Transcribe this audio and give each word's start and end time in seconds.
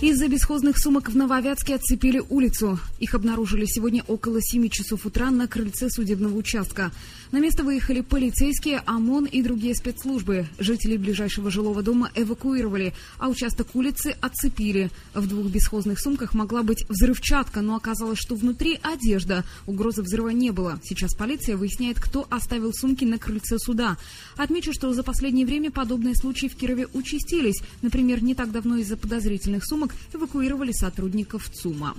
Из-за 0.00 0.28
бесхозных 0.28 0.78
сумок 0.78 1.10
в 1.10 1.16
Нововятске 1.16 1.74
отцепили 1.74 2.22
улицу. 2.30 2.80
Их 3.00 3.14
обнаружили 3.14 3.66
сегодня 3.66 4.02
около 4.08 4.40
7 4.40 4.70
часов 4.70 5.04
утра 5.04 5.30
на 5.30 5.46
крыльце 5.46 5.90
судебного 5.90 6.38
участка. 6.38 6.90
На 7.32 7.38
место 7.38 7.64
выехали 7.64 8.00
полицейские, 8.00 8.82
ОМОН 8.86 9.26
и 9.26 9.42
другие 9.42 9.74
спецслужбы. 9.74 10.46
Жителей 10.58 10.96
ближайшего 10.96 11.50
жилого 11.50 11.82
дома 11.82 12.10
эвакуировали, 12.14 12.94
а 13.18 13.28
участок 13.28 13.68
улицы 13.74 14.16
отцепили. 14.22 14.90
В 15.12 15.28
двух 15.28 15.48
бесхозных 15.48 16.00
сумках 16.00 16.32
могла 16.32 16.62
быть 16.62 16.86
взрывчатка, 16.88 17.60
но 17.60 17.76
оказалось, 17.76 18.18
что 18.18 18.34
внутри 18.34 18.80
одежда. 18.82 19.44
Угрозы 19.66 20.00
взрыва 20.00 20.30
не 20.30 20.50
было. 20.50 20.80
Сейчас 20.82 21.14
полиция 21.14 21.58
выясняет, 21.58 22.00
кто 22.00 22.26
оставил 22.30 22.72
сумки 22.72 23.04
на 23.04 23.18
крыльце 23.18 23.58
суда. 23.58 23.98
Отмечу, 24.36 24.72
что 24.72 24.94
за 24.94 25.02
последнее 25.02 25.44
время 25.44 25.70
подобные 25.70 26.16
случаи 26.16 26.46
в 26.46 26.56
Кирове 26.56 26.88
участились. 26.94 27.62
Например, 27.82 28.22
не 28.22 28.34
так 28.34 28.50
давно 28.50 28.78
из-за 28.78 28.96
подозрительных 28.96 29.64
сумок 29.66 29.89
эвакуировали 30.12 30.72
сотрудников 30.72 31.48
ЦУМа. 31.50 31.94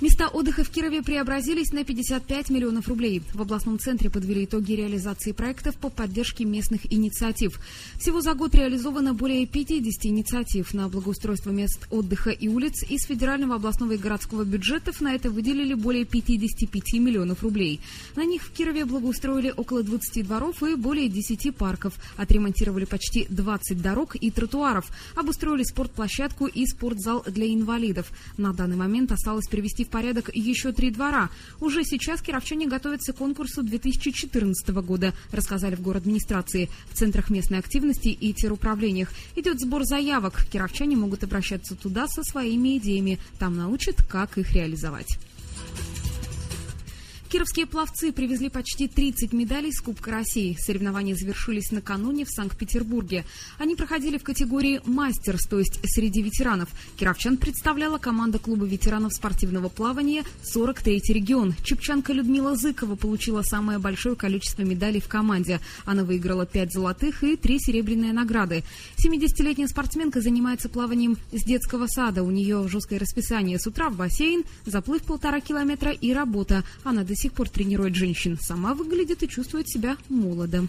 Места 0.00 0.28
отдыха 0.28 0.64
в 0.64 0.70
Кирове 0.70 1.02
преобразились 1.02 1.72
на 1.72 1.84
55 1.84 2.48
миллионов 2.48 2.88
рублей. 2.88 3.20
В 3.34 3.42
областном 3.42 3.78
центре 3.78 4.08
подвели 4.08 4.46
итоги 4.46 4.72
реализации 4.72 5.32
проектов 5.32 5.76
по 5.76 5.90
поддержке 5.90 6.46
местных 6.46 6.90
инициатив. 6.90 7.60
Всего 7.98 8.22
за 8.22 8.32
год 8.32 8.54
реализовано 8.54 9.12
более 9.12 9.44
50 9.44 10.06
инициатив 10.06 10.72
на 10.72 10.88
благоустройство 10.88 11.50
мест 11.50 11.86
отдыха 11.90 12.30
и 12.30 12.48
улиц. 12.48 12.82
Из 12.88 13.02
федерального, 13.02 13.56
областного 13.56 13.92
и 13.92 13.98
городского 13.98 14.44
бюджетов 14.44 15.02
на 15.02 15.14
это 15.14 15.28
выделили 15.28 15.74
более 15.74 16.06
55 16.06 16.94
миллионов 16.94 17.42
рублей. 17.42 17.80
На 18.16 18.24
них 18.24 18.42
в 18.42 18.52
Кирове 18.52 18.86
благоустроили 18.86 19.52
около 19.54 19.82
20 19.82 20.26
дворов 20.26 20.62
и 20.62 20.76
более 20.76 21.10
10 21.10 21.54
парков. 21.54 21.92
Отремонтировали 22.16 22.86
почти 22.86 23.26
20 23.28 23.82
дорог 23.82 24.16
и 24.16 24.30
тротуаров. 24.30 24.86
Обустроили 25.14 25.62
спортплощадку 25.62 26.46
и 26.46 26.64
спортзал 26.64 27.22
для 27.26 27.52
инвалидов. 27.52 28.10
На 28.38 28.54
данный 28.54 28.76
момент 28.76 29.12
осталось 29.12 29.46
привести 29.46 29.84
в 29.84 29.89
порядок 29.90 30.30
еще 30.34 30.72
три 30.72 30.90
двора. 30.90 31.30
Уже 31.60 31.84
сейчас 31.84 32.22
кировчане 32.22 32.66
готовятся 32.66 33.12
к 33.12 33.16
конкурсу 33.16 33.62
2014 33.62 34.68
года, 34.68 35.12
рассказали 35.32 35.74
в 35.74 35.82
город 35.82 36.02
администрации. 36.02 36.68
В 36.90 36.94
центрах 36.94 37.30
местной 37.30 37.58
активности 37.58 38.08
и 38.08 38.32
теруправлениях 38.32 39.10
идет 39.36 39.60
сбор 39.60 39.84
заявок. 39.84 40.46
Кировчане 40.50 40.96
могут 40.96 41.24
обращаться 41.24 41.74
туда 41.74 42.08
со 42.08 42.22
своими 42.22 42.78
идеями. 42.78 43.18
Там 43.38 43.56
научат, 43.56 44.02
как 44.02 44.38
их 44.38 44.52
реализовать. 44.52 45.18
Кировские 47.30 47.66
пловцы 47.66 48.10
привезли 48.10 48.48
почти 48.48 48.88
30 48.88 49.32
медалей 49.32 49.70
с 49.70 49.80
Кубка 49.80 50.10
России. 50.10 50.56
Соревнования 50.58 51.14
завершились 51.14 51.70
накануне 51.70 52.24
в 52.24 52.28
Санкт-Петербурге. 52.28 53.24
Они 53.56 53.76
проходили 53.76 54.18
в 54.18 54.24
категории 54.24 54.80
«Мастерс», 54.84 55.46
то 55.46 55.60
есть 55.60 55.78
среди 55.84 56.22
ветеранов. 56.22 56.70
Кировчан 56.98 57.36
представляла 57.36 57.98
команда 57.98 58.40
клуба 58.40 58.66
ветеранов 58.66 59.14
спортивного 59.14 59.68
плавания 59.68 60.24
43-й 60.42 61.12
регион. 61.12 61.54
Чепчанка 61.62 62.12
Людмила 62.12 62.56
Зыкова 62.56 62.96
получила 62.96 63.42
самое 63.42 63.78
большое 63.78 64.16
количество 64.16 64.62
медалей 64.62 65.00
в 65.00 65.06
команде. 65.06 65.60
Она 65.84 66.02
выиграла 66.02 66.46
5 66.46 66.72
золотых 66.72 67.22
и 67.22 67.36
3 67.36 67.60
серебряные 67.60 68.12
награды. 68.12 68.64
70-летняя 68.96 69.68
спортсменка 69.68 70.20
занимается 70.20 70.68
плаванием 70.68 71.16
с 71.30 71.44
детского 71.44 71.86
сада. 71.86 72.24
У 72.24 72.30
нее 72.32 72.66
жесткое 72.66 72.98
расписание 72.98 73.60
с 73.60 73.68
утра 73.68 73.88
в 73.88 73.94
бассейн, 73.94 74.42
заплыв 74.66 75.04
полтора 75.04 75.38
километра 75.40 75.92
и 75.92 76.12
работа. 76.12 76.64
Она 76.82 77.04
до 77.04 77.19
сих 77.20 77.32
пор 77.32 77.48
тренирует 77.48 77.94
женщин. 77.94 78.36
Сама 78.40 78.74
выглядит 78.74 79.22
и 79.22 79.28
чувствует 79.28 79.68
себя 79.68 79.96
молодо. 80.08 80.62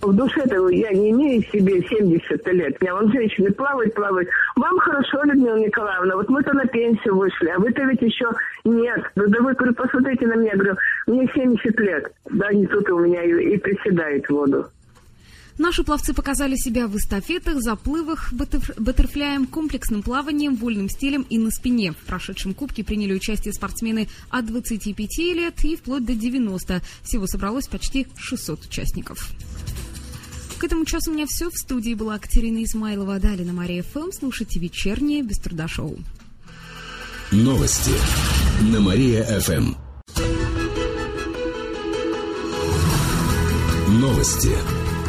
В 0.00 0.12
душе-то 0.14 0.68
я 0.68 0.90
не 0.92 1.10
имею 1.10 1.42
себе 1.50 1.82
70 1.82 2.46
лет. 2.52 2.76
Я 2.80 2.94
вон 2.94 3.10
женщины 3.12 3.50
плавают, 3.50 3.94
плавают. 3.94 4.28
Вам 4.54 4.78
хорошо, 4.78 5.22
Людмила 5.24 5.58
Николаевна, 5.58 6.14
вот 6.16 6.28
мы-то 6.28 6.54
на 6.54 6.66
пенсию 6.66 7.16
вышли, 7.16 7.48
а 7.48 7.58
вы-то 7.58 7.82
ведь 7.82 8.02
еще 8.02 8.26
нет. 8.64 9.02
Да, 9.16 9.24
да 9.26 9.42
вы, 9.42 9.54
говорю, 9.54 9.74
посмотрите 9.74 10.26
на 10.28 10.36
меня, 10.36 10.52
говорю, 10.54 10.76
мне 11.08 11.28
70 11.34 11.80
лет. 11.80 12.12
Да, 12.30 12.46
они 12.46 12.66
тут 12.66 12.88
у 12.90 13.00
меня 13.00 13.24
и, 13.24 13.54
и 13.54 13.58
приседают 13.58 14.24
в 14.26 14.30
воду. 14.30 14.66
Наши 15.58 15.82
пловцы 15.82 16.14
показали 16.14 16.54
себя 16.54 16.86
в 16.86 16.96
эстафетах, 16.96 17.60
заплывах, 17.60 18.32
баттерфляем, 18.32 19.46
комплексным 19.46 20.02
плаванием, 20.02 20.54
вольным 20.54 20.88
стилем 20.88 21.26
и 21.28 21.36
на 21.36 21.50
спине. 21.50 21.92
В 21.92 22.06
прошедшем 22.06 22.54
кубке 22.54 22.84
приняли 22.84 23.12
участие 23.12 23.52
спортсмены 23.52 24.08
от 24.30 24.46
25 24.46 25.18
лет 25.34 25.64
и 25.64 25.76
вплоть 25.76 26.04
до 26.04 26.14
90. 26.14 26.80
Всего 27.02 27.26
собралось 27.26 27.66
почти 27.66 28.06
600 28.16 28.66
участников. 28.66 29.30
К 30.58 30.64
этому 30.64 30.84
часу 30.84 31.10
у 31.10 31.14
меня 31.14 31.26
все. 31.28 31.50
В 31.50 31.56
студии 31.56 31.94
была 31.94 32.18
Катерина 32.18 32.62
Измайлова. 32.62 33.18
Далее 33.18 33.44
на 33.44 33.52
Мария 33.52 33.82
ФМ. 33.82 34.12
Слушайте 34.12 34.60
вечернее 34.60 35.22
без 35.22 35.38
труда 35.38 35.66
шоу. 35.66 35.98
Новости 37.30 37.92
на 38.72 38.80
Мария-ФМ. 38.80 39.74
Новости 44.00 44.77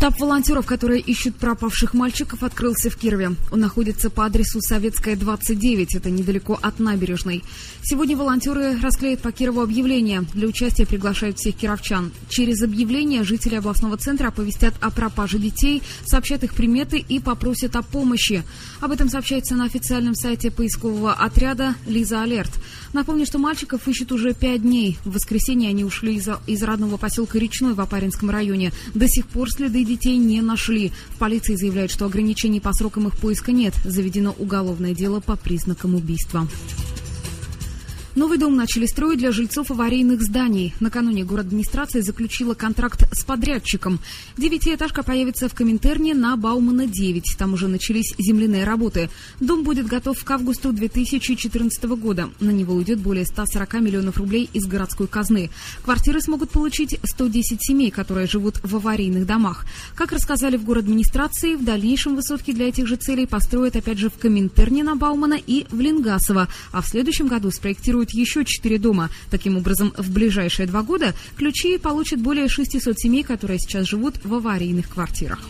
Штаб 0.00 0.18
волонтеров, 0.18 0.64
которые 0.64 1.02
ищут 1.02 1.36
пропавших 1.36 1.92
мальчиков, 1.92 2.42
открылся 2.42 2.88
в 2.88 2.96
Кирове. 2.96 3.36
Он 3.50 3.60
находится 3.60 4.08
по 4.08 4.24
адресу 4.24 4.58
Советская, 4.62 5.14
29, 5.14 5.94
это 5.94 6.08
недалеко 6.08 6.58
от 6.62 6.80
набережной. 6.80 7.44
Сегодня 7.82 8.16
волонтеры 8.16 8.80
расклеят 8.80 9.20
по 9.20 9.30
Кирову 9.30 9.60
объявления. 9.60 10.24
Для 10.32 10.48
участия 10.48 10.86
приглашают 10.86 11.36
всех 11.36 11.54
кировчан. 11.54 12.12
Через 12.30 12.62
объявление 12.62 13.24
жители 13.24 13.56
областного 13.56 13.98
центра 13.98 14.28
оповестят 14.28 14.72
о 14.80 14.90
пропаже 14.90 15.38
детей, 15.38 15.82
сообщат 16.06 16.44
их 16.44 16.54
приметы 16.54 16.96
и 16.96 17.20
попросят 17.20 17.76
о 17.76 17.82
помощи. 17.82 18.42
Об 18.80 18.92
этом 18.92 19.10
сообщается 19.10 19.54
на 19.54 19.66
официальном 19.66 20.14
сайте 20.14 20.50
поискового 20.50 21.12
отряда 21.12 21.74
«Лиза 21.86 22.22
Алерт». 22.22 22.52
Напомню, 22.94 23.26
что 23.26 23.38
мальчиков 23.38 23.86
ищут 23.86 24.12
уже 24.12 24.32
пять 24.32 24.62
дней. 24.62 24.98
В 25.04 25.12
воскресенье 25.12 25.68
они 25.68 25.84
ушли 25.84 26.16
из, 26.16 26.26
из 26.46 26.62
родного 26.62 26.96
поселка 26.96 27.38
Речной 27.38 27.74
в 27.74 27.80
Апаринском 27.82 28.30
районе. 28.30 28.72
До 28.94 29.06
сих 29.06 29.26
пор 29.26 29.50
следы 29.50 29.84
детей 29.90 30.16
не 30.16 30.40
нашли. 30.40 30.92
В 31.08 31.18
полиции 31.18 31.56
заявляют, 31.56 31.90
что 31.90 32.06
ограничений 32.06 32.60
по 32.60 32.72
срокам 32.72 33.08
их 33.08 33.16
поиска 33.16 33.52
нет. 33.52 33.74
Заведено 33.84 34.34
уголовное 34.38 34.94
дело 34.94 35.20
по 35.20 35.36
признакам 35.36 35.94
убийства. 35.94 36.46
Новый 38.16 38.38
дом 38.38 38.56
начали 38.56 38.86
строить 38.86 39.18
для 39.18 39.30
жильцов 39.30 39.70
аварийных 39.70 40.20
зданий. 40.22 40.74
Накануне 40.80 41.24
город 41.24 41.46
администрация 41.46 42.02
заключила 42.02 42.54
контракт 42.54 43.08
с 43.12 43.24
подрядчиком. 43.24 44.00
Девятиэтажка 44.36 45.02
появится 45.02 45.48
в 45.48 45.54
Коминтерне 45.54 46.14
на 46.14 46.36
Баумана 46.36 46.86
9. 46.86 47.36
Там 47.38 47.54
уже 47.54 47.68
начались 47.68 48.14
земляные 48.18 48.64
работы. 48.64 49.10
Дом 49.38 49.62
будет 49.62 49.86
готов 49.86 50.22
к 50.22 50.30
августу 50.30 50.72
2014 50.72 51.84
года. 51.84 52.30
На 52.40 52.50
него 52.50 52.74
уйдет 52.74 52.98
более 52.98 53.24
140 53.24 53.74
миллионов 53.74 54.16
рублей 54.18 54.50
из 54.52 54.66
городской 54.66 55.06
казны. 55.06 55.50
Квартиры 55.84 56.20
смогут 56.20 56.50
получить 56.50 56.98
110 57.02 57.58
семей, 57.62 57.90
которые 57.90 58.26
живут 58.26 58.60
в 58.62 58.76
аварийных 58.76 59.24
домах. 59.24 59.64
Как 59.94 60.12
рассказали 60.12 60.56
в 60.56 60.64
город 60.64 60.84
администрации, 60.84 61.54
в 61.54 61.64
дальнейшем 61.64 62.16
высотки 62.16 62.52
для 62.52 62.68
этих 62.68 62.86
же 62.86 62.96
целей 62.96 63.26
построят 63.26 63.76
опять 63.76 63.98
же 63.98 64.10
в 64.10 64.18
Коминтерне 64.18 64.82
на 64.82 64.96
Баумана 64.96 65.38
и 65.46 65.66
в 65.70 65.80
Ленгасово. 65.80 66.48
А 66.72 66.82
в 66.82 66.86
следующем 66.86 67.28
году 67.28 67.50
спроектируют 67.50 68.09
планируют 68.10 68.12
еще 68.12 68.44
четыре 68.44 68.78
дома. 68.78 69.10
Таким 69.30 69.56
образом, 69.56 69.92
в 69.96 70.10
ближайшие 70.10 70.66
два 70.66 70.82
года 70.82 71.14
ключи 71.36 71.78
получат 71.78 72.20
более 72.20 72.48
600 72.48 72.98
семей, 72.98 73.22
которые 73.22 73.58
сейчас 73.58 73.86
живут 73.86 74.24
в 74.24 74.34
аварийных 74.34 74.88
квартирах. 74.88 75.40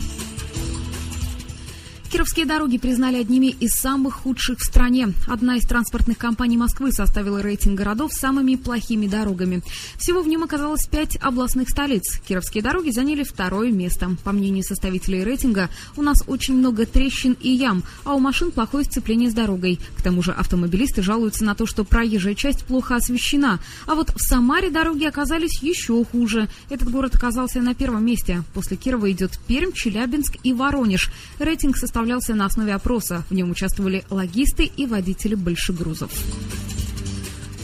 Кировские 2.10 2.44
дороги 2.44 2.76
признали 2.76 3.18
одними 3.18 3.46
из 3.46 3.70
самых 3.70 4.14
худших 4.14 4.58
в 4.58 4.64
стране. 4.64 5.14
Одна 5.28 5.58
из 5.58 5.64
транспортных 5.64 6.18
компаний 6.18 6.56
Москвы 6.56 6.90
составила 6.90 7.40
рейтинг 7.40 7.78
городов 7.78 8.12
с 8.12 8.18
самыми 8.18 8.56
плохими 8.56 9.06
дорогами. 9.06 9.62
Всего 9.96 10.20
в 10.20 10.26
нем 10.26 10.42
оказалось 10.42 10.88
пять 10.88 11.16
областных 11.22 11.70
столиц. 11.70 12.18
Кировские 12.26 12.64
дороги 12.64 12.90
заняли 12.90 13.22
второе 13.22 13.70
место. 13.70 14.10
По 14.24 14.32
мнению 14.32 14.64
составителей 14.64 15.22
рейтинга, 15.22 15.70
у 15.96 16.02
нас 16.02 16.24
очень 16.26 16.56
много 16.56 16.84
трещин 16.84 17.36
и 17.40 17.50
ям, 17.50 17.84
а 18.02 18.14
у 18.14 18.18
машин 18.18 18.50
плохое 18.50 18.84
сцепление 18.84 19.30
с 19.30 19.34
дорогой. 19.34 19.78
К 19.96 20.02
тому 20.02 20.20
же 20.20 20.32
автомобилисты 20.32 21.02
жалуются 21.02 21.44
на 21.44 21.54
то, 21.54 21.64
что 21.64 21.84
проезжая 21.84 22.34
часть 22.34 22.64
плохо 22.64 22.96
освещена. 22.96 23.60
А 23.86 23.94
вот 23.94 24.10
в 24.16 24.20
Самаре 24.20 24.70
дороги 24.70 25.04
оказались 25.04 25.62
еще 25.62 26.04
хуже. 26.04 26.48
Этот 26.70 26.90
город 26.90 27.14
оказался 27.14 27.60
на 27.60 27.76
первом 27.76 28.04
месте. 28.04 28.42
После 28.52 28.76
Кирова 28.76 29.08
идет 29.12 29.38
Пермь, 29.46 29.70
Челябинск 29.72 30.38
и 30.42 30.52
Воронеж. 30.52 31.12
Рейтинг 31.38 31.76
составляет 31.76 31.99
составлялся 32.00 32.34
на 32.34 32.46
основе 32.46 32.72
опроса. 32.72 33.24
В 33.28 33.34
нем 33.34 33.50
участвовали 33.50 34.04
логисты 34.08 34.64
и 34.64 34.86
водители 34.86 35.34
большегрузов. 35.34 36.10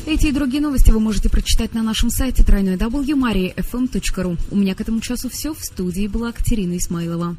Эти 0.04 0.26
и 0.26 0.32
другие 0.32 0.62
новости 0.62 0.90
вы 0.90 1.00
можете 1.00 1.30
прочитать 1.30 1.72
на 1.72 1.82
нашем 1.82 2.10
сайте 2.10 2.42
www.mariafm.ru. 2.42 4.38
У 4.50 4.56
меня 4.56 4.74
к 4.74 4.80
этому 4.82 5.00
часу 5.00 5.30
все. 5.30 5.54
В 5.54 5.60
студии 5.60 6.06
была 6.06 6.32
Катерина 6.32 6.76
Исмайлова. 6.76 7.34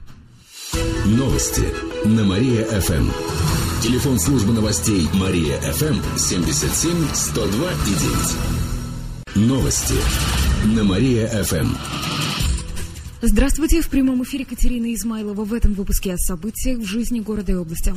Новости 1.06 1.66
на 2.04 2.26
Мария-ФМ. 2.26 3.12
Телефон 3.84 4.20
службы 4.20 4.54
новостей 4.54 5.08
Мария-ФМ 5.14 6.18
77 6.18 7.14
102 7.14 7.72
и 7.72 7.94
9. 9.36 9.48
Новости 9.48 9.96
на 10.66 10.84
Мария-ФМ. 10.84 12.07
Здравствуйте, 13.22 13.82
в 13.82 13.90
прямом 13.90 14.22
эфире 14.22 14.46
Катерина 14.46 14.94
Измайлова. 14.94 15.44
В 15.44 15.52
этом 15.52 15.74
выпуске 15.74 16.14
о 16.14 16.18
событиях 16.18 16.78
в 16.78 16.86
жизни 16.86 17.20
города 17.20 17.52
и 17.52 17.56
области. 17.56 17.92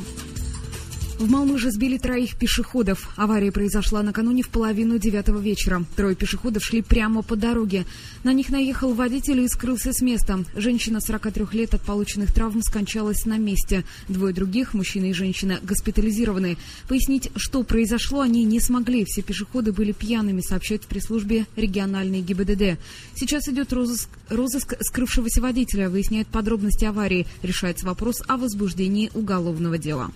В 1.21 1.29
Малмыже 1.29 1.69
сбили 1.69 1.99
троих 1.99 2.35
пешеходов. 2.35 3.13
Авария 3.15 3.51
произошла 3.51 4.01
накануне 4.01 4.41
в 4.41 4.49
половину 4.49 4.97
девятого 4.97 5.39
вечера. 5.39 5.85
Трое 5.95 6.15
пешеходов 6.15 6.63
шли 6.63 6.81
прямо 6.81 7.21
по 7.21 7.35
дороге. 7.35 7.85
На 8.23 8.33
них 8.33 8.49
наехал 8.49 8.95
водитель 8.95 9.41
и 9.41 9.47
скрылся 9.47 9.93
с 9.93 10.01
места. 10.01 10.43
Женщина 10.55 10.99
43 10.99 11.45
лет 11.51 11.75
от 11.75 11.83
полученных 11.83 12.33
травм 12.33 12.63
скончалась 12.63 13.27
на 13.27 13.37
месте. 13.37 13.85
Двое 14.09 14.33
других, 14.33 14.73
мужчина 14.73 15.11
и 15.11 15.13
женщина, 15.13 15.59
госпитализированы. 15.61 16.57
Пояснить, 16.87 17.29
что 17.35 17.61
произошло, 17.61 18.21
они 18.21 18.43
не 18.43 18.59
смогли. 18.59 19.05
Все 19.05 19.21
пешеходы 19.21 19.73
были 19.73 19.91
пьяными, 19.91 20.41
сообщают 20.41 20.85
в 20.85 20.87
пресс-службе 20.87 21.45
региональной 21.55 22.21
ГИБДД. 22.21 22.79
Сейчас 23.13 23.47
идет 23.47 23.71
розыск, 23.73 24.09
розыск 24.29 24.73
скрывшегося 24.81 25.39
водителя, 25.39 25.87
выясняют 25.87 26.29
подробности 26.29 26.85
аварии. 26.85 27.27
Решается 27.43 27.85
вопрос 27.85 28.23
о 28.27 28.37
возбуждении 28.37 29.11
уголовного 29.13 29.77
дела. 29.77 30.09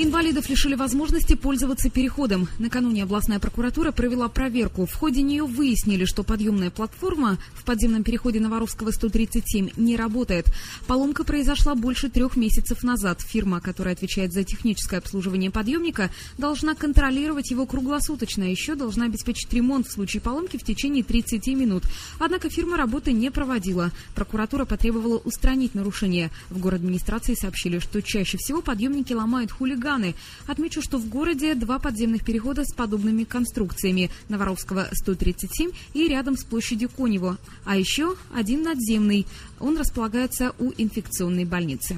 Инвалидов 0.00 0.48
лишили 0.48 0.76
возможности 0.76 1.34
пользоваться 1.34 1.90
переходом. 1.90 2.46
Накануне 2.60 3.02
областная 3.02 3.40
прокуратура 3.40 3.90
провела 3.90 4.28
проверку. 4.28 4.86
В 4.86 4.94
ходе 4.94 5.22
нее 5.22 5.42
выяснили, 5.42 6.04
что 6.04 6.22
подъемная 6.22 6.70
платформа 6.70 7.36
в 7.52 7.64
подземном 7.64 8.04
переходе 8.04 8.38
Новорусского 8.38 8.92
137 8.92 9.70
не 9.76 9.96
работает. 9.96 10.46
Поломка 10.86 11.24
произошла 11.24 11.74
больше 11.74 12.08
трех 12.10 12.36
месяцев 12.36 12.84
назад. 12.84 13.22
Фирма, 13.22 13.60
которая 13.60 13.94
отвечает 13.94 14.32
за 14.32 14.44
техническое 14.44 14.98
обслуживание 14.98 15.50
подъемника, 15.50 16.10
должна 16.38 16.76
контролировать 16.76 17.50
его 17.50 17.66
круглосуточно. 17.66 18.44
А 18.44 18.48
еще 18.48 18.76
должна 18.76 19.06
обеспечить 19.06 19.52
ремонт 19.52 19.88
в 19.88 19.92
случае 19.92 20.20
поломки 20.20 20.58
в 20.58 20.62
течение 20.62 21.02
30 21.02 21.44
минут. 21.48 21.82
Однако 22.20 22.48
фирма 22.50 22.76
работы 22.76 23.10
не 23.10 23.32
проводила. 23.32 23.90
Прокуратура 24.14 24.64
потребовала 24.64 25.16
устранить 25.16 25.74
нарушение. 25.74 26.30
В 26.50 26.60
город 26.60 26.82
администрации 26.82 27.34
сообщили, 27.34 27.80
что 27.80 28.00
чаще 28.00 28.38
всего 28.38 28.62
подъемники 28.62 29.12
ломают 29.12 29.50
хулиганы 29.50 29.87
Курганы. 29.88 30.14
Отмечу, 30.46 30.82
что 30.82 30.98
в 30.98 31.08
городе 31.08 31.54
два 31.54 31.78
подземных 31.78 32.22
перехода 32.22 32.64
с 32.64 32.74
подобными 32.74 33.24
конструкциями. 33.24 34.10
Новоровского 34.28 34.88
137 34.92 35.70
и 35.94 36.08
рядом 36.08 36.36
с 36.36 36.44
площадью 36.44 36.90
Конево. 36.90 37.38
А 37.64 37.76
еще 37.76 38.14
один 38.34 38.64
надземный. 38.64 39.26
Он 39.58 39.78
располагается 39.78 40.52
у 40.58 40.72
инфекционной 40.76 41.46
больницы. 41.46 41.96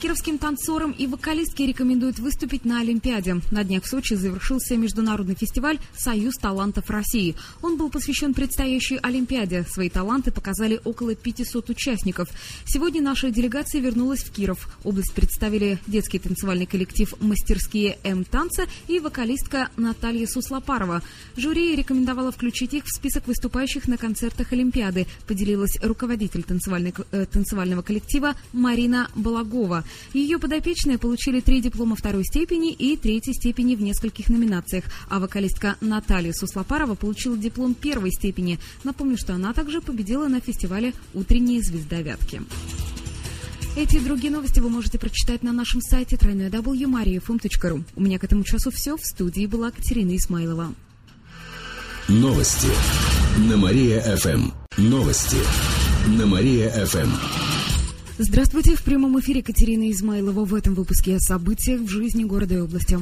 Кировским 0.00 0.38
танцорам 0.38 0.92
и 0.92 1.06
вокалистке 1.06 1.66
рекомендуют 1.66 2.18
выступить 2.20 2.64
на 2.64 2.80
Олимпиаде. 2.80 3.42
На 3.50 3.64
днях 3.64 3.84
в 3.84 3.86
Сочи 3.86 4.14
завершился 4.14 4.74
международный 4.78 5.34
фестиваль 5.34 5.78
«Союз 5.94 6.36
талантов 6.36 6.88
России». 6.88 7.36
Он 7.60 7.76
был 7.76 7.90
посвящен 7.90 8.32
предстоящей 8.32 8.96
Олимпиаде. 9.02 9.66
Свои 9.70 9.90
таланты 9.90 10.30
показали 10.32 10.80
около 10.84 11.14
500 11.14 11.68
участников. 11.68 12.30
Сегодня 12.64 13.02
наша 13.02 13.28
делегация 13.30 13.82
вернулась 13.82 14.20
в 14.20 14.32
Киров. 14.32 14.74
Область 14.84 15.12
представили 15.12 15.78
детский 15.86 16.18
танцевальный 16.18 16.64
коллектив 16.64 17.12
«Мастерские 17.20 17.98
М-танца» 18.02 18.64
и 18.88 19.00
вокалистка 19.00 19.68
Наталья 19.76 20.26
Суслопарова. 20.26 21.02
Жюри 21.36 21.76
рекомендовала 21.76 22.32
включить 22.32 22.72
их 22.72 22.84
в 22.86 22.96
список 22.96 23.26
выступающих 23.26 23.86
на 23.86 23.98
концертах 23.98 24.54
Олимпиады, 24.54 25.06
поделилась 25.26 25.78
руководитель 25.82 26.42
э, 26.48 27.26
танцевального 27.26 27.82
коллектива 27.82 28.34
Марина 28.54 29.10
Балагова. 29.14 29.84
Ее 30.12 30.38
подопечные 30.38 30.98
получили 30.98 31.40
три 31.40 31.60
диплома 31.60 31.96
второй 31.96 32.24
степени 32.24 32.72
и 32.72 32.96
третьей 32.96 33.34
степени 33.34 33.74
в 33.74 33.82
нескольких 33.82 34.28
номинациях, 34.28 34.84
а 35.08 35.20
вокалистка 35.20 35.76
Наталья 35.80 36.32
Суслопарова 36.32 36.94
получила 36.94 37.36
диплом 37.36 37.74
первой 37.74 38.10
степени. 38.12 38.58
Напомню, 38.84 39.16
что 39.16 39.34
она 39.34 39.52
также 39.52 39.80
победила 39.80 40.28
на 40.28 40.40
фестивале 40.40 40.94
«Утренняя 41.14 41.60
звезда 41.62 42.02
Вятки». 42.02 42.42
Эти 43.76 43.96
и 43.96 44.00
другие 44.00 44.32
новости 44.32 44.58
вы 44.58 44.68
можете 44.68 44.98
прочитать 44.98 45.44
на 45.44 45.52
нашем 45.52 45.80
сайте 45.80 46.16
www.mariafm.ru. 46.16 47.84
У 47.94 48.00
меня 48.00 48.18
к 48.18 48.24
этому 48.24 48.42
часу 48.42 48.70
все. 48.72 48.96
В 48.96 49.04
студии 49.04 49.46
была 49.46 49.70
Катерина 49.70 50.16
Исмайлова. 50.16 50.74
Новости 52.08 52.68
на 53.48 53.56
Мария-ФМ. 53.56 54.50
Новости 54.76 55.36
на 56.08 56.26
Мария-ФМ. 56.26 57.49
Здравствуйте, 58.22 58.76
в 58.76 58.82
прямом 58.82 59.18
эфире 59.18 59.42
Катерина 59.42 59.90
Измайлова 59.90 60.44
в 60.44 60.54
этом 60.54 60.74
выпуске 60.74 61.16
о 61.16 61.20
событиях 61.20 61.80
в 61.80 61.88
жизни 61.88 62.22
города 62.24 62.54
и 62.54 62.58
области. 62.58 62.98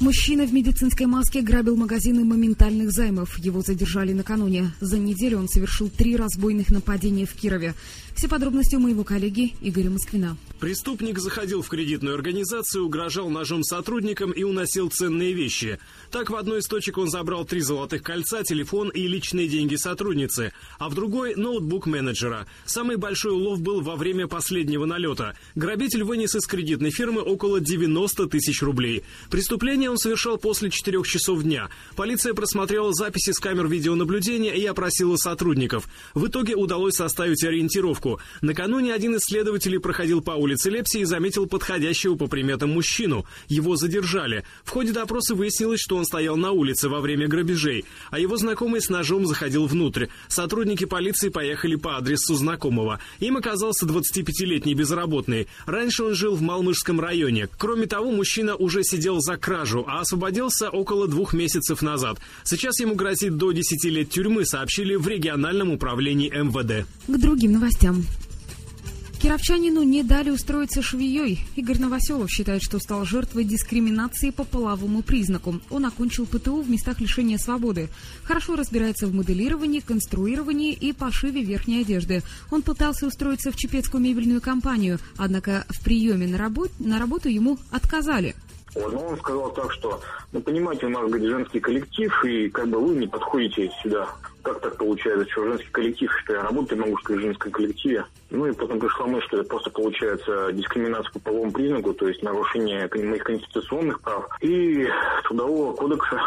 Мужчина 0.00 0.44
в 0.44 0.52
медицинской 0.52 1.06
маске 1.06 1.40
грабил 1.40 1.76
магазины 1.76 2.24
моментальных 2.24 2.90
займов. 2.90 3.38
Его 3.38 3.62
задержали 3.62 4.12
накануне. 4.12 4.72
За 4.80 4.98
неделю 4.98 5.38
он 5.38 5.48
совершил 5.48 5.88
три 5.88 6.16
разбойных 6.16 6.70
нападения 6.70 7.26
в 7.26 7.32
Кирове. 7.32 7.74
Все 8.14 8.28
подробности 8.28 8.76
у 8.76 8.80
моего 8.80 9.04
коллеги 9.04 9.54
Игоря 9.60 9.90
Москвина. 9.90 10.36
Преступник 10.60 11.18
заходил 11.18 11.62
в 11.62 11.68
кредитную 11.68 12.14
организацию, 12.14 12.86
угрожал 12.86 13.28
ножом 13.28 13.64
сотрудникам 13.64 14.30
и 14.30 14.44
уносил 14.44 14.88
ценные 14.88 15.32
вещи. 15.32 15.78
Так, 16.10 16.30
в 16.30 16.36
одной 16.36 16.60
из 16.60 16.66
точек 16.66 16.96
он 16.96 17.10
забрал 17.10 17.44
три 17.44 17.60
золотых 17.60 18.02
кольца, 18.02 18.44
телефон 18.44 18.88
и 18.88 19.06
личные 19.06 19.48
деньги 19.48 19.76
сотрудницы, 19.76 20.52
а 20.78 20.88
в 20.88 20.94
другой– 20.94 21.34
ноутбук 21.36 21.86
менеджера. 21.86 22.46
Самый 22.66 22.96
большой 22.96 23.32
улов 23.32 23.60
был 23.60 23.80
во 23.80 23.96
время 23.96 24.28
последнего 24.28 24.86
налета. 24.86 25.36
Грабитель 25.54 26.04
вынес 26.04 26.34
из 26.34 26.46
кредитной 26.46 26.90
фирмы 26.90 27.20
около 27.20 27.60
90 27.60 28.26
тысяч 28.28 28.62
рублей. 28.62 29.04
Преступление 29.30 29.83
он 29.88 29.98
совершал 29.98 30.38
после 30.38 30.70
четырех 30.70 31.06
часов 31.06 31.42
дня. 31.42 31.68
Полиция 31.96 32.34
просмотрела 32.34 32.92
записи 32.92 33.32
с 33.32 33.38
камер 33.38 33.68
видеонаблюдения 33.68 34.52
и 34.52 34.64
опросила 34.66 35.16
сотрудников. 35.16 35.88
В 36.14 36.26
итоге 36.26 36.54
удалось 36.54 36.94
составить 36.94 37.44
ориентировку. 37.44 38.20
Накануне 38.42 38.94
один 38.94 39.16
из 39.16 39.22
следователей 39.22 39.78
проходил 39.78 40.20
по 40.20 40.32
улице 40.32 40.70
Лепси 40.70 40.98
и 40.98 41.04
заметил 41.04 41.46
подходящего 41.46 42.14
по 42.14 42.26
приметам 42.26 42.70
мужчину. 42.70 43.26
Его 43.48 43.76
задержали. 43.76 44.44
В 44.64 44.70
ходе 44.70 44.92
допроса 44.92 45.34
выяснилось, 45.34 45.80
что 45.80 45.96
он 45.96 46.04
стоял 46.04 46.36
на 46.36 46.52
улице 46.52 46.88
во 46.88 47.00
время 47.00 47.28
грабежей, 47.28 47.84
а 48.10 48.18
его 48.18 48.36
знакомый 48.36 48.80
с 48.80 48.88
ножом 48.88 49.26
заходил 49.26 49.66
внутрь. 49.66 50.06
Сотрудники 50.28 50.84
полиции 50.84 51.28
поехали 51.28 51.76
по 51.76 51.96
адресу 51.96 52.34
знакомого. 52.34 53.00
Им 53.20 53.36
оказался 53.36 53.86
25-летний 53.86 54.74
безработный. 54.74 55.48
Раньше 55.66 56.04
он 56.04 56.14
жил 56.14 56.34
в 56.34 56.42
Малмышском 56.42 57.00
районе. 57.00 57.48
Кроме 57.58 57.86
того, 57.86 58.10
мужчина 58.10 58.56
уже 58.56 58.84
сидел 58.84 59.20
за 59.20 59.36
кражу, 59.36 59.73
а 59.82 60.00
освободился 60.00 60.70
около 60.70 61.08
двух 61.08 61.32
месяцев 61.32 61.82
назад. 61.82 62.18
Сейчас 62.44 62.78
ему 62.80 62.94
грозит 62.94 63.36
до 63.36 63.52
10 63.52 63.84
лет 63.84 64.10
тюрьмы, 64.10 64.44
сообщили 64.44 64.94
в 64.94 65.08
региональном 65.08 65.72
управлении 65.72 66.30
МВД. 66.30 66.86
К 67.06 67.18
другим 67.18 67.52
новостям. 67.52 68.04
Кировчанину 69.24 69.82
не 69.84 70.02
дали 70.02 70.28
устроиться 70.28 70.82
швеей. 70.82 71.40
Игорь 71.56 71.78
Новоселов 71.78 72.28
считает, 72.28 72.62
что 72.62 72.78
стал 72.78 73.06
жертвой 73.06 73.44
дискриминации 73.44 74.28
по 74.28 74.44
половому 74.44 75.02
признаку. 75.02 75.62
Он 75.70 75.86
окончил 75.86 76.26
ПТУ 76.26 76.60
в 76.60 76.68
местах 76.68 77.00
лишения 77.00 77.38
свободы. 77.38 77.88
Хорошо 78.24 78.54
разбирается 78.54 79.06
в 79.06 79.14
моделировании, 79.14 79.80
конструировании 79.80 80.74
и 80.74 80.92
пошиве 80.92 81.42
верхней 81.42 81.80
одежды. 81.80 82.22
Он 82.50 82.60
пытался 82.60 83.06
устроиться 83.06 83.50
в 83.50 83.56
чепецкую 83.56 84.02
мебельную 84.02 84.42
компанию, 84.42 84.98
однако 85.16 85.64
в 85.70 85.82
приеме 85.82 86.26
на, 86.26 86.36
работ... 86.36 86.70
на 86.78 86.98
работу 86.98 87.30
ему 87.30 87.58
отказали. 87.70 88.36
Вот, 88.74 88.92
но 88.92 89.06
он 89.06 89.16
сказал 89.18 89.52
так, 89.52 89.72
что, 89.72 90.00
ну, 90.32 90.40
понимаете, 90.40 90.86
у 90.86 90.88
нас, 90.88 91.02
говорит, 91.08 91.28
женский 91.28 91.60
коллектив, 91.60 92.24
и 92.24 92.48
как 92.48 92.68
бы 92.68 92.78
вы 92.78 92.94
не 92.96 93.06
подходите 93.06 93.70
сюда. 93.82 94.08
Как 94.42 94.60
так 94.60 94.76
получается, 94.76 95.30
что 95.30 95.44
женский 95.44 95.70
коллектив, 95.70 96.10
что 96.24 96.34
я 96.34 96.42
работаю, 96.42 96.80
могу 96.80 96.98
сказать, 96.98 97.22
в 97.22 97.24
женском 97.24 97.52
коллективе. 97.52 98.04
Ну 98.30 98.46
и 98.46 98.52
потом 98.52 98.80
пришла 98.80 99.06
мысль, 99.06 99.26
что 99.26 99.36
это 99.38 99.48
просто 99.48 99.70
получается 99.70 100.52
дискриминация 100.52 101.12
по 101.12 101.20
половому 101.20 101.52
признаку, 101.52 101.94
то 101.94 102.08
есть 102.08 102.22
нарушение 102.22 102.90
моих 102.92 103.22
конституционных 103.22 104.00
прав 104.00 104.26
и 104.40 104.88
трудового 105.22 105.74
кодекса. 105.74 106.20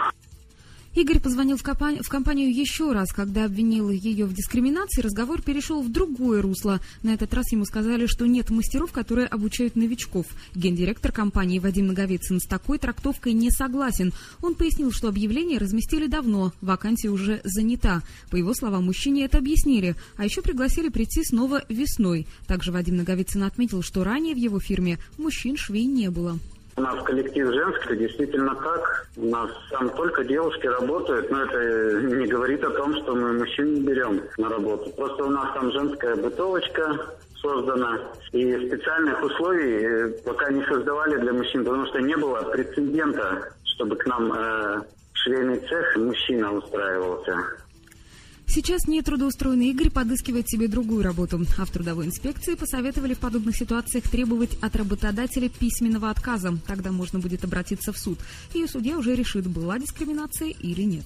Игорь 0.98 1.20
позвонил 1.20 1.58
в, 1.58 1.64
компанию, 1.64 2.04
в 2.04 2.10
компанию 2.10 2.52
еще 2.52 2.92
раз, 2.92 3.14
когда 3.14 3.46
обвинил 3.46 3.92
ее 3.92 4.26
в 4.26 4.34
дискриминации. 4.34 5.04
Разговор 5.04 5.44
перешел 5.44 5.84
в 5.84 5.92
другое 5.92 6.42
русло. 6.42 6.80
На 7.04 7.14
этот 7.14 7.32
раз 7.36 7.52
ему 7.52 7.66
сказали, 7.66 8.08
что 8.08 8.26
нет 8.26 8.50
мастеров, 8.50 8.92
которые 8.92 9.28
обучают 9.28 9.76
новичков. 9.76 10.26
Гендиректор 10.56 11.12
компании 11.12 11.60
Вадим 11.60 11.86
Наговицын 11.86 12.40
с 12.40 12.46
такой 12.46 12.80
трактовкой 12.80 13.34
не 13.34 13.52
согласен. 13.52 14.12
Он 14.42 14.56
пояснил, 14.56 14.92
что 14.92 15.08
объявление 15.08 15.60
разместили 15.60 16.08
давно, 16.08 16.52
вакансия 16.62 17.10
уже 17.10 17.42
занята. 17.44 18.02
По 18.32 18.36
его 18.36 18.56
словам, 18.56 18.86
мужчине 18.86 19.26
это 19.26 19.38
объяснили, 19.38 19.96
а 20.16 20.26
еще 20.26 20.42
пригласили 20.42 20.90
прийти 20.90 21.24
снова 21.24 21.64
весной. 21.70 22.26
Также 22.48 22.72
Вадим 22.72 22.96
Наговицын 22.96 23.44
отметил, 23.44 23.84
что 23.84 24.04
ранее 24.04 24.34
в 24.34 24.40
его 24.40 24.60
фирме 24.60 24.98
мужчин-швей 25.20 25.86
не 25.86 26.10
было. 26.10 26.40
У 26.78 26.82
нас 26.82 27.04
коллектив 27.04 27.52
женский, 27.52 27.96
действительно 27.98 28.54
так. 28.54 29.08
У 29.18 29.26
нас 29.26 29.50
там 29.72 29.90
только 29.90 30.24
девушки 30.24 30.68
работают, 30.68 31.32
но 31.32 31.42
это 31.42 32.02
не 32.02 32.28
говорит 32.28 32.64
о 32.64 32.70
том, 32.70 32.96
что 32.98 33.16
мы 33.16 33.34
мужчин 33.34 33.74
не 33.74 33.82
берем 33.82 34.22
на 34.38 34.48
работу. 34.48 34.92
Просто 34.92 35.26
у 35.26 35.30
нас 35.30 35.52
там 35.56 35.72
женская 35.72 36.16
бытовочка 36.16 37.18
создана, 37.42 38.00
и 38.32 38.68
специальных 38.68 39.24
условий 39.24 39.86
э, 39.86 40.10
пока 40.24 40.52
не 40.52 40.64
создавали 40.66 41.18
для 41.18 41.34
мужчин, 41.34 41.66
потому 41.66 41.88
что 41.88 42.00
не 42.00 42.16
было 42.16 42.44
прецедента, 42.52 43.54
чтобы 43.64 43.96
к 43.96 44.06
нам 44.06 44.32
э, 44.34 44.82
швейный 45.14 45.60
цех 45.68 45.96
мужчина 45.98 46.54
устраивался. 46.54 47.38
Сейчас 48.48 48.88
нетрудоустроенный 48.88 49.70
Игорь 49.70 49.90
подыскивает 49.90 50.50
себе 50.50 50.68
другую 50.68 51.04
работу. 51.04 51.46
А 51.58 51.66
в 51.66 51.70
трудовой 51.70 52.08
инспекции 52.08 52.56
посоветовали 52.56 53.14
в 53.14 53.20
подобных 53.20 53.56
ситуациях 53.56 54.08
требовать 54.10 54.58
от 54.62 54.76
работодателя 54.76 55.50
письменного 55.50 56.10
отказа. 56.10 56.58
Тогда 56.66 56.92
можно 56.92 57.20
будет 57.20 57.44
обратиться 57.44 57.92
в 57.92 57.98
суд. 57.98 58.20
И 58.54 58.66
судья 58.68 58.98
уже 58.98 59.16
решит, 59.16 59.48
была 59.48 59.78
дискриминация 59.78 60.50
или 60.50 60.84
нет. 60.84 61.06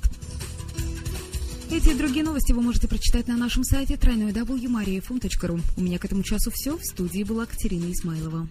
Эти 1.71 1.89
и 1.89 1.93
другие 1.93 2.25
новости 2.25 2.51
вы 2.51 2.61
можете 2.61 2.87
прочитать 2.87 3.27
на 3.27 3.37
нашем 3.37 3.63
сайте 3.63 3.95
www.mariafm.ru. 3.95 5.61
У 5.77 5.81
меня 5.81 5.99
к 5.99 6.05
этому 6.05 6.21
часу 6.21 6.51
все. 6.53 6.77
В 6.77 6.83
студии 6.83 7.23
была 7.23 7.45
Катерина 7.45 7.91
Измайлова. 7.91 8.47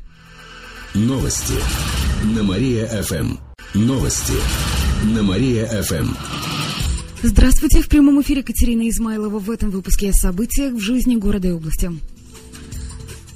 Новости 0.94 1.54
на 2.35 2.42
Мария-ФМ. 2.42 3.37
Новости 3.75 4.35
на 5.14 5.23
Мария-ФМ. 5.23 6.60
Здравствуйте, 7.23 7.83
в 7.83 7.89
прямом 7.89 8.23
эфире 8.23 8.43
Катерина 8.43 8.89
Измайлова 8.89 9.39
в 9.39 9.50
этом 9.50 9.69
выпуске 9.69 10.09
о 10.09 10.12
событиях 10.15 10.73
в 10.73 10.81
жизни 10.81 11.17
города 11.17 11.49
и 11.49 11.53
области. 11.53 11.93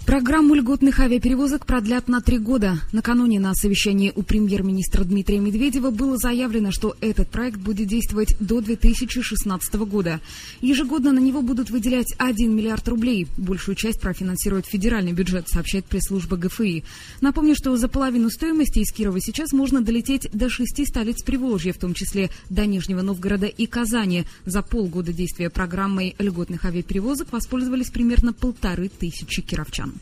Программу 0.07 0.55
льготных 0.55 1.01
авиаперевозок 1.01 1.65
продлят 1.65 2.09
на 2.09 2.21
три 2.21 2.39
года. 2.39 2.79
Накануне 2.93 3.41
на 3.41 3.55
совещании 3.55 4.13
у 4.15 4.23
премьер-министра 4.23 5.03
Дмитрия 5.03 5.39
Медведева 5.39 5.91
было 5.91 6.19
заявлено, 6.19 6.73
что 6.73 6.95
этот 7.01 7.31
проект 7.31 7.59
будет 7.59 7.89
действовать 7.89 8.37
до 8.39 8.61
2016 8.61 9.75
года. 9.75 10.21
Ежегодно 10.61 11.11
на 11.11 11.21
него 11.21 11.41
будут 11.41 11.71
выделять 11.71 12.15
1 12.19 12.55
миллиард 12.55 12.87
рублей. 12.87 13.27
Большую 13.39 13.77
часть 13.77 13.99
профинансирует 13.99 14.67
федеральный 14.67 15.15
бюджет, 15.15 15.49
сообщает 15.49 15.87
пресс-служба 15.87 16.37
ГФИ. 16.37 16.85
Напомню, 17.23 17.55
что 17.57 17.75
за 17.79 17.89
половину 17.89 18.29
стоимости 18.29 18.81
из 18.81 18.93
Кирова 18.93 19.21
сейчас 19.23 19.53
можно 19.53 19.81
долететь 19.81 20.29
до 20.35 20.51
шести 20.51 20.85
столиц 20.85 21.23
Приволжья, 21.23 21.73
в 21.73 21.79
том 21.79 21.95
числе 21.95 22.29
до 22.51 22.67
Нижнего 22.67 23.01
Новгорода 23.01 23.47
и 23.47 23.67
Казани. 23.67 24.25
За 24.45 24.61
полгода 24.61 25.15
действия 25.15 25.49
программой 25.49 26.15
льготных 26.19 26.67
авиаперевозок 26.67 27.33
воспользовались 27.33 27.89
примерно 27.89 28.35
полторы 28.35 28.91
тысячи 28.91 29.41
кировчан. 29.41 29.94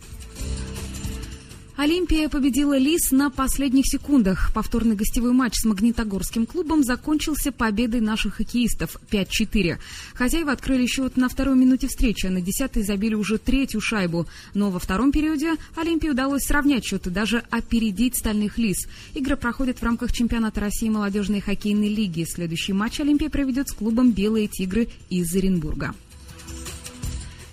Олимпия 1.82 2.28
победила 2.28 2.78
Лис 2.78 3.10
на 3.10 3.28
последних 3.28 3.86
секундах. 3.86 4.52
Повторный 4.54 4.94
гостевой 4.94 5.32
матч 5.32 5.54
с 5.56 5.64
Магнитогорским 5.64 6.46
клубом 6.46 6.84
закончился 6.84 7.50
победой 7.50 8.00
наших 8.00 8.36
хоккеистов 8.36 8.98
5-4. 9.10 9.78
Хозяева 10.14 10.52
открыли 10.52 10.86
счет 10.86 11.16
на 11.16 11.28
второй 11.28 11.56
минуте 11.56 11.88
встречи, 11.88 12.26
а 12.26 12.30
на 12.30 12.40
десятой 12.40 12.84
забили 12.84 13.14
уже 13.14 13.36
третью 13.36 13.80
шайбу. 13.80 14.28
Но 14.54 14.70
во 14.70 14.78
втором 14.78 15.10
периоде 15.10 15.54
Олимпии 15.74 16.08
удалось 16.08 16.44
сравнять 16.44 16.84
счет 16.84 17.08
и 17.08 17.10
даже 17.10 17.42
опередить 17.50 18.16
стальных 18.16 18.58
Лис. 18.58 18.86
Игры 19.14 19.36
проходят 19.36 19.78
в 19.78 19.82
рамках 19.82 20.12
чемпионата 20.12 20.60
России 20.60 20.88
молодежной 20.88 21.40
хоккейной 21.40 21.88
лиги. 21.88 22.24
Следующий 22.30 22.74
матч 22.74 23.00
Олимпия 23.00 23.28
проведет 23.28 23.70
с 23.70 23.72
клубом 23.72 24.12
«Белые 24.12 24.46
тигры» 24.46 24.88
из 25.10 25.34
Оренбурга. 25.34 25.94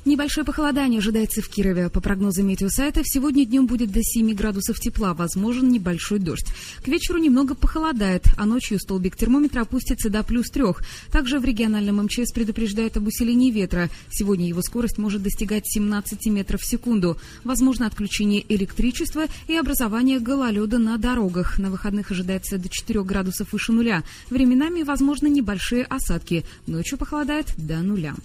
Небольшое 0.10 0.44
похолодание 0.44 0.98
ожидается 0.98 1.44
в 1.44 1.50
Кирове. 1.50 1.88
По 1.92 2.02
прогнозам 2.02 2.48
метеосайтов, 2.48 3.04
сегодня 3.08 3.46
днем 3.46 3.68
будет 3.68 3.92
до 3.92 4.02
7 4.02 4.34
градусов 4.34 4.80
тепла, 4.80 5.14
возможен 5.14 5.70
небольшой 5.70 6.18
дождь. 6.18 6.48
К 6.84 6.88
вечеру 6.88 7.20
немного 7.20 7.54
похолодает, 7.54 8.24
а 8.36 8.48
ночью 8.48 8.80
столбик 8.80 9.16
термометра 9.16 9.62
опустится 9.62 10.10
до 10.10 10.24
плюс 10.24 10.50
трех. 10.50 10.82
Также 11.12 11.38
в 11.38 11.46
региональном 11.46 12.04
МЧС 12.06 12.32
предупреждают 12.34 12.98
об 12.98 13.06
усилении 13.06 13.52
ветра. 13.52 13.92
Сегодня 14.10 14.48
его 14.48 14.64
скорость 14.64 14.98
может 14.98 15.22
достигать 15.22 15.68
17 15.68 16.26
метров 16.26 16.62
в 16.62 16.66
секунду. 16.66 17.16
Возможно 17.44 17.86
отключение 17.86 18.44
электричества 18.52 19.26
и 19.48 19.56
образование 19.56 20.20
гололеда 20.20 20.80
на 20.80 20.98
дорогах. 20.98 21.60
На 21.60 21.70
выходных 21.70 22.10
ожидается 22.10 22.58
до 22.58 22.68
4 22.68 23.04
градусов 23.04 23.54
выше 23.54 23.74
нуля. 23.74 24.04
Временами 24.32 24.82
возможны 24.82 25.28
небольшие 25.28 25.84
осадки. 25.84 26.46
Ночью 26.66 26.98
похолодает 26.98 27.54
до 27.58 27.78
нуля. 27.84 28.16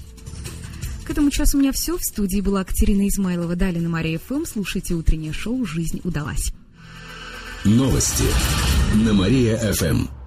К 1.04 1.10
этому 1.10 1.30
часу 1.30 1.58
у 1.58 1.60
меня 1.60 1.72
все. 1.72 1.98
В 1.98 2.02
студии 2.02 2.40
была 2.40 2.64
Катерина 2.64 3.06
Измайлова. 3.08 3.56
Далее 3.56 3.82
на 3.82 3.90
Мария 3.90 4.18
ФМ. 4.18 4.44
Слушайте 4.46 4.94
утреннее 4.94 5.32
шоу 5.32 5.64
«Жизнь 5.66 6.00
удалась». 6.02 6.52
Новости 7.64 8.24
на 9.04 9.12
Мария-ФМ. 9.12 10.23